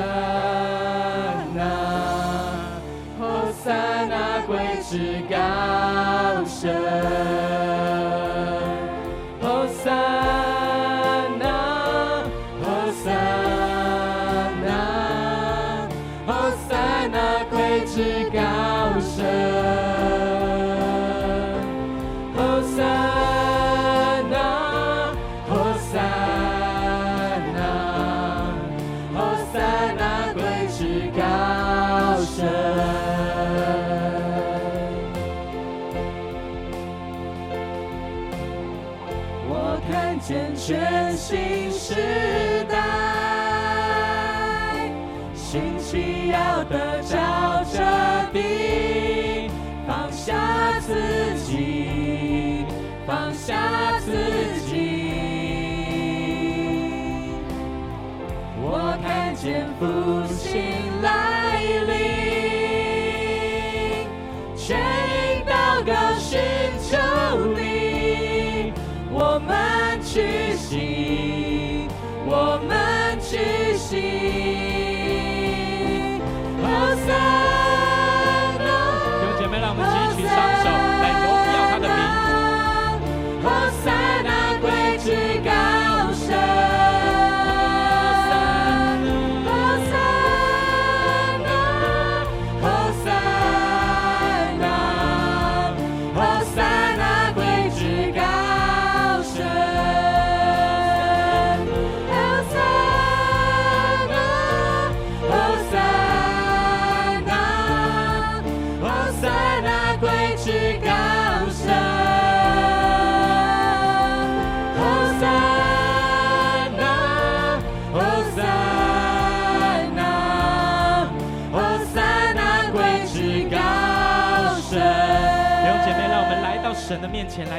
[1.54, 1.60] 呐
[3.20, 4.08] 噢三
[5.28, 5.49] 干
[59.80, 59.86] 复
[60.28, 60.60] 兴
[61.00, 61.96] 来临，
[64.54, 64.78] 全
[65.46, 65.90] 报告！
[66.18, 66.49] 是。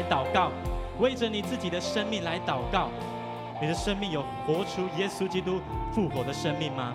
[0.03, 0.51] 祷告
[0.99, 2.89] 为着你自己的生命来祷告。
[3.61, 5.61] 你的生命有活出耶稣基督
[5.93, 6.93] 复活的生命吗？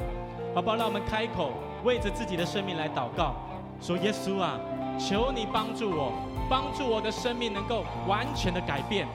[0.52, 0.76] 好不好？
[0.76, 1.52] 让我们开口
[1.84, 3.34] 为着自己的生命来祷告
[3.80, 4.58] 说耶稣啊
[4.98, 6.12] 求你帮助我
[6.50, 9.06] 帮助我的生命能够完全的改变。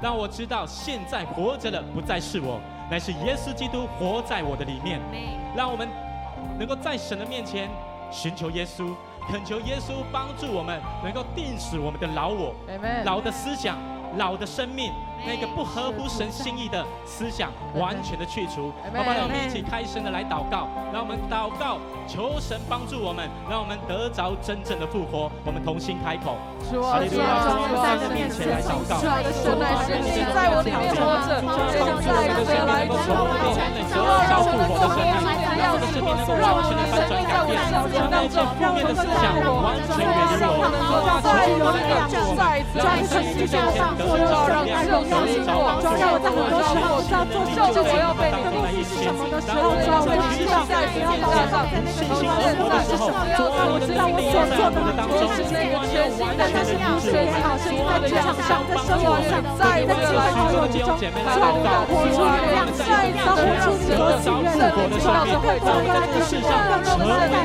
[0.00, 5.00] 让我知道现在活着的不再是我乃是耶稣基督活在我的里面。
[5.56, 5.88] 让我们
[6.58, 7.68] 能够在神的面前
[8.10, 8.94] 寻求耶稣
[9.28, 12.54] 恳求耶稣帮助我们能够定死我们的老我
[13.04, 13.78] 老的思想
[14.16, 14.92] 老的生命。
[15.26, 18.72] 那个不合乎神心意的思想完全的去除。
[18.94, 25.30] 好吧，让我们一起开声的来祷告，让我们祷告，求神帮助我们，让我们得着真正的复活。
[25.44, 26.36] 我们同心开口，
[26.70, 29.06] 哈，在面前来祷告，主
[29.60, 33.12] 啊，愿你在我里面活着，主啊，我们的生命能够从
[33.70, 33.96] 里得
[34.28, 35.20] 着复活的生命。
[35.60, 37.60] 让我们的生命能够完全的翻转改变，
[37.92, 40.64] 让那些负面的思想完全远我。
[40.80, 42.32] 主啊，求你来帮助我，
[42.72, 43.60] 让我们在你的前
[43.98, 45.09] 得力量。
[45.10, 48.19] 相信我，装在我在很多时候，我是装作秀，就只有。
[48.20, 53.08] 被你攻击是什么的时候，知道我知道在不要下在那个时候，在那个时候，
[53.72, 64.68] 我知道我所做的很多事情，我全心的但是你学习，好是至在职场上，在生活上，在在个机会好友之中，知要活出力量，在要活出你的心愿，在，
[65.00, 65.72] 让这世代到
[66.04, 67.40] 的生，需让更多的人。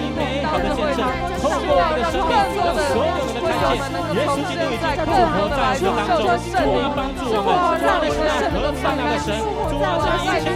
[4.08, 10.48] 我们基督已经复活在我们当中，主啊，帮助我们，主，让我们的圣灵充满我们，一切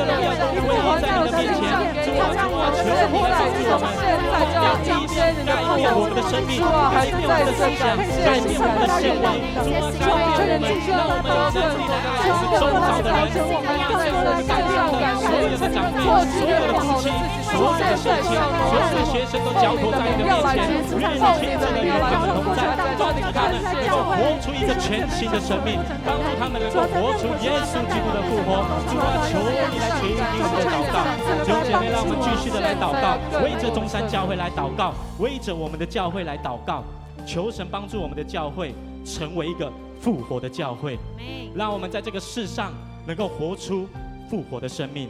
[1.01, 5.49] 在你的面前给你们看一下我们全新的赛季的状态就要第一天人
[5.97, 11.89] 我们的生命还有另的一个感谢感谢我们的县委感谢我们的我们的县委
[12.21, 17.09] 书记来到了现场感谢我们的所有的长辈和的父亲
[17.49, 22.53] 所有的社区所有的学生都交托在我们的面前所以你现在的人的把这个舞
[23.33, 23.59] 他们
[23.89, 31.05] 活出一个全新的生命帮助他们能活出耶稣基督的复活祝他们求你来学院第一的高考
[31.45, 36.83] 就这样让我们继续的来祷告，为着中山教会来祷告，为着我们的教会来祷告，
[37.25, 38.73] 求神帮助我们的教会
[39.05, 39.71] 成为一个
[40.01, 40.97] 复活的教会，
[41.55, 42.73] 让我们在这个世上。
[43.07, 43.87] 能够活出
[44.29, 45.09] 复活的生命，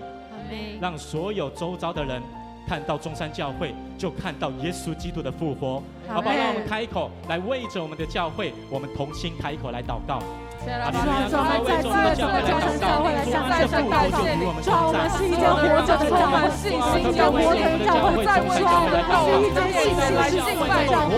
[0.79, 2.21] 让所有周遭的人
[2.65, 5.83] 看到中山教会，就看到耶稣基督的复活。
[6.07, 6.35] 好不好？
[6.35, 10.23] 让我们开口来为着我们的教会，我们同心开口来祷告。
[10.59, 10.91] 主啊，
[11.31, 14.43] 主啊，在这个中山教会来向再神感谢你。
[14.59, 18.19] 主啊，我们是一间活着的教会，是一间活着的教会。
[18.27, 18.83] 在主啊，
[19.23, 21.15] 我们是一间信心是敬拜教会，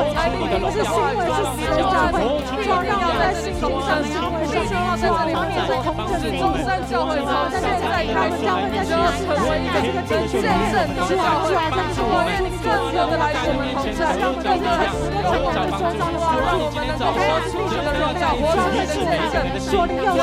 [0.61, 2.21] 不是行为是死的教会。
[2.61, 4.61] 主啊，让我们在信心上行为上，
[4.93, 11.49] 甚至里面是同着你中山教会，主啊，现在他们教会在需要成为一个这个见证的教会。
[11.49, 14.85] 主啊，在主啊，愿你更多的来与我们同在，让我们在这个
[15.25, 19.30] 成长的中上的时候，让我们能够发出这个荣耀，活出这个见证。
[19.59, 20.19] 说你又说，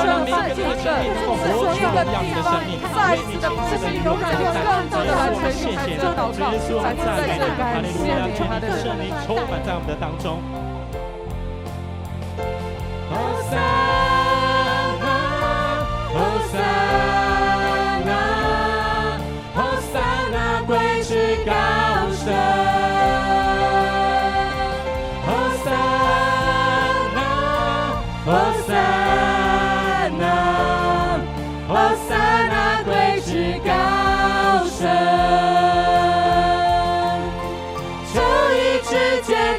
[0.52, 2.46] 世界，这是所有的地方，
[2.94, 10.26] 再次的不是永远的有更多的来垂听孩子的祷告，再次再次感谢你，求你的圣灵充满在我们的当中。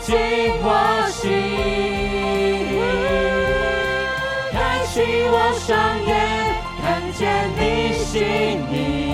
[0.10, 0.18] 君
[0.64, 1.30] 我心，
[4.52, 4.58] 开
[4.88, 4.96] 启
[5.30, 5.70] 我双
[6.04, 6.12] 眼，
[6.82, 6.84] 看
[7.14, 7.22] 见
[7.60, 8.10] 你心
[8.74, 9.09] 意。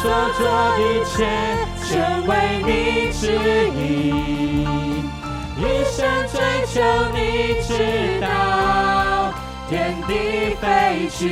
[0.00, 1.16] 所做的一切
[1.84, 1.86] 全
[2.26, 2.30] 为
[2.64, 2.68] 你
[3.12, 3.20] 指
[3.74, 3.76] 引。
[5.56, 5.96] 一生
[6.28, 6.34] 追
[6.66, 6.80] 求
[7.12, 7.18] 你，
[7.60, 7.68] 直
[8.20, 8.26] 到
[9.68, 10.64] 天地飞
[11.10, 11.26] 去。